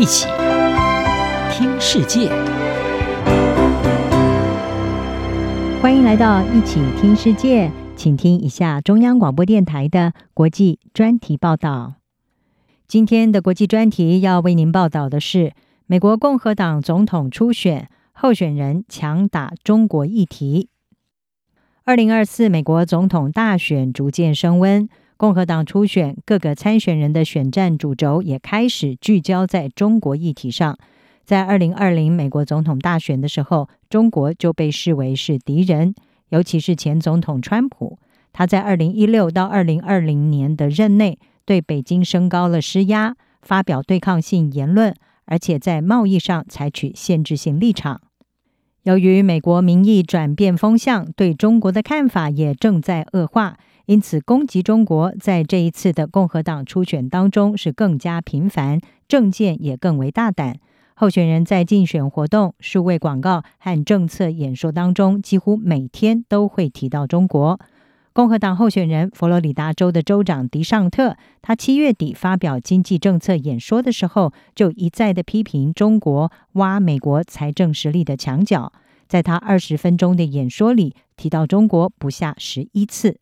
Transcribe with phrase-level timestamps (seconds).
[0.00, 0.26] 一起
[1.52, 2.30] 听世界，
[5.82, 11.96] 欢迎来到一起听世界，请听一下中央广播电台的国际专题报道。
[12.88, 15.52] 今天的国际专题要为您报道的是
[15.84, 20.70] 美国共和党总统初选候选人强打中国议题。
[21.84, 24.88] 二零二四美国总统大选逐渐升温。
[25.20, 30.78] 共和党初选各个参选人的选战主轴也开始聚焦在中国议题上。
[31.26, 35.94] 在二零二零美国总统大选的时候，中国就被视为是敌人，
[36.30, 37.98] 尤其是前总统川普，
[38.32, 44.94] 他在二零一六到二零二零年的任内对北京升高了施压，发表对抗性言论，
[45.26, 48.00] 而且在贸易上采取限制性立场。
[48.84, 53.58] 由于美国民意转变风向，对中国的看法也正在恶化。
[53.90, 60.60] 因此，攻击中国在这一次的共和党初选当中是更加频繁，政见也更为大胆。
[60.94, 67.58] 候选人在竞选活动、数位广告和政策演说当中，几乎每天都会提到中国。
[68.12, 78.72] 共和党候选人佛罗里达州的州长迪尚特，他七月底发表经济政策演说的时候，就一再的批评中国挖美国财政实力的墙角。
[79.08, 83.18] 在他二十分钟的演说里，提到中国不下十一次。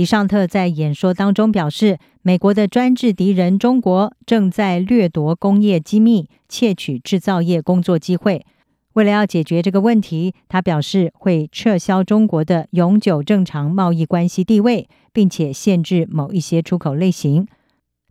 [0.00, 8.46] 迪尚特在演说当中表示，美国的专制敌人中国正在掠夺工业机密，窃取制造业工作机会。
[8.94, 17.46] 为了要解决这个问题，他表示会撤销中国的永久正常贸易关系地位，并且限制某一些出口类型。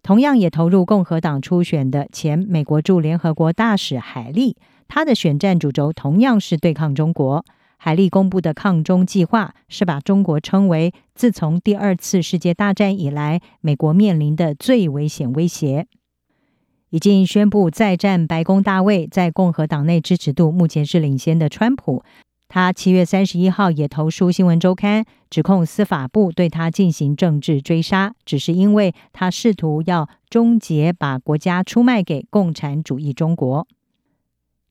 [0.03, 4.55] 同样也投入共和党初选的前美国驻联合国大使海利，
[4.87, 7.43] 他的选战主轴同样是对抗中国。
[7.81, 15.87] 海利公布的抗中计划是把中国称为自从第二次世界大战以来，美国面临的最危险威胁。
[16.89, 22.03] 已经宣布再战白宫大位，在共和党内支持度目前是领先的川普，
[22.49, 33.65] 他七月三十一号也投书《新闻周刊》，指控司法部对他进行政治追杀，只是因为他试图要终结把国家出卖给共产主义中国。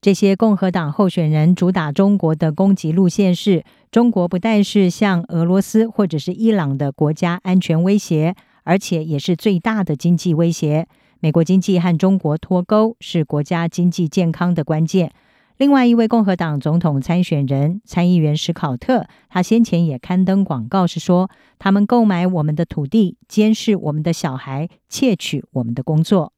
[0.01, 8.33] 这些共和党候选人主打中国的攻击路线是：中国不但是像俄罗斯或者是伊朗的国家安全威胁，
[8.63, 10.87] 而且也是最大的经济威胁。
[11.19, 15.11] 美国经济和中国脱钩是国家经济健康的关键。
[15.57, 26.31] 另外一位共和党总统参选人参议员史考特，他先前也刊登广告，是说他们购买我们的土地，监视我们的小孩，窃取我们的工作。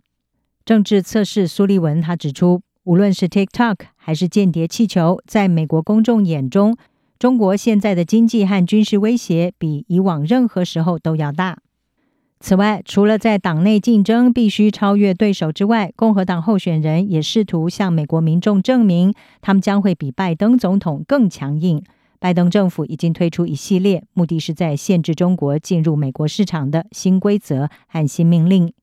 [0.66, 2.64] 政治测试苏利文他指出。
[2.84, 6.76] 无论是 TikTok 还是间谍气球，在美国公众眼中，
[7.20, 11.60] 中国现在的经济和军事威胁比以往任何时候都要大。
[12.40, 21.84] 此外，除了在党内竞争必须超越对手之外，共和党候选人也试图向美国民众证明，他们将会比拜登总统更强硬。
[22.20, 28.74] 拜登政府已经推出一系列目的是在限制中国进入美国市场的新规则和新命令。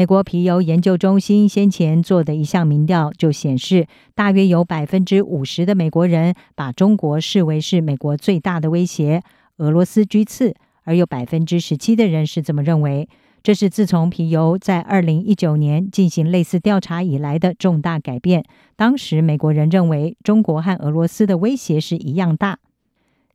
[0.00, 9.22] 美国皮尤研究中心先前做的一项民调就显示，大约有百分之五十的美国人把中国视为是美国最大的威胁，
[9.58, 13.06] 俄罗斯居次，而有百分之十七的人是这么认为。
[13.42, 18.42] 这是自从皮尤在二零一九年进行类似调查以来的重大改变。
[18.76, 22.58] 当时美国人认为中国和俄罗斯的威胁是一样大。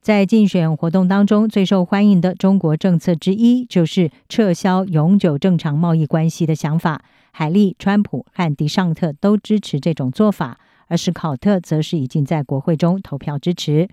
[0.05, 7.01] 在竞选活动当中，最受欢迎的中国政策之一就是撤销永久正常贸易关系的想法。
[7.31, 13.89] 海利、川普和迪尚特都支持这种做法，而史考特则是已经在国会中投票支持。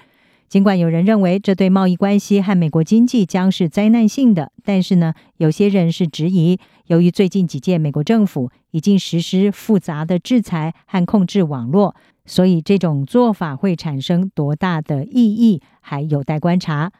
[0.51, 6.59] 尽管有人认为这对贸易关系和美国经济将是灾难性的，但是呢，有些人是质疑，
[6.89, 11.97] 由于最近几届美国政府已经实施复杂的制裁和控制网络。
[12.25, 16.93] 所以，这种做法会产生多大的意义，还有待观察。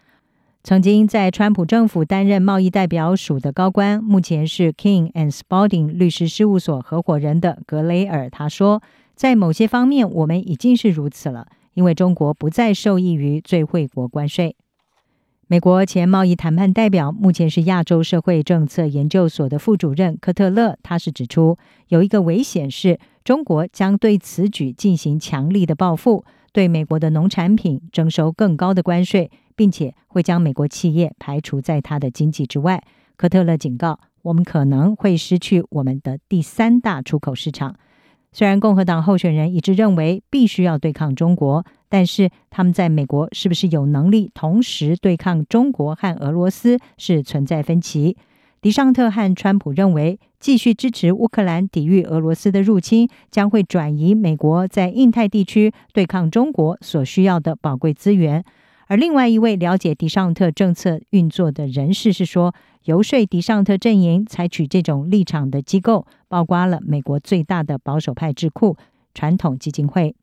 [0.65, 8.83] 曾经在川普政府担任贸易代表署的高官，目前是 King and Spalding 律师事务所合伙人的格雷尔，他说，
[9.15, 14.57] 在某些方面，我们已经是如此了，因为中国不再受益于最惠国关税。
[15.47, 21.59] 美国前贸易谈判代表，目前是亚洲社会政策研究所的副主任科特勒，他是指出，
[21.89, 22.99] 有一个危险是。
[23.25, 32.83] 中国将对此举进行强力的报复，对美国的农产品征收更高的关税，并且会将美国企业排除在它的经济之外。
[33.17, 37.77] 科特勒警告，我们可能会失去我们的第三大出口市场。
[38.33, 48.17] 虽然共和党候选人一致认为必须要对抗中国，但是他们在美国是不是有能力同时对抗中国和俄罗斯是存在分歧。
[48.63, 58.45] 迪尚特和川普认为，继续支持乌克兰抵御俄罗斯的入侵，将会转移美国在印太地区对抗中国所需要的宝贵资源。
[58.87, 62.55] 而另外一位了解迪尚特政策运作的人士是说，
[62.85, 68.77] 游说迪尚特阵营采取这种立场的机构，包括了美国最大的保守派智库
[69.13, 70.15] 传统基金会。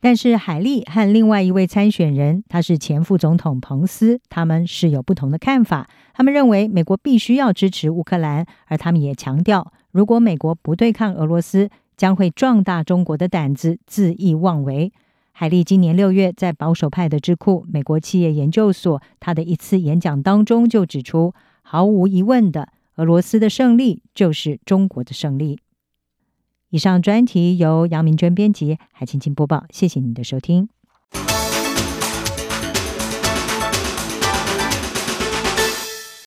[0.00, 5.88] 但是海莉和另外一位参选人，他是前副总统彭斯，他们是有不同的看法。
[6.12, 14.92] 他们认为美国必须要支持乌克兰，而他们也强调，如果美国不对抗俄罗斯，将会壮大中国的胆子，恣意妄为。
[15.32, 25.58] 海莉今年六月在保守派的智库美国企业研究所，他的一次演讲当中就指出，毫无疑问的，俄罗斯的胜利就是中国的胜利。
[26.70, 30.68] 以上专题由杨明娟编辑，海青青播报，谢谢你的收听。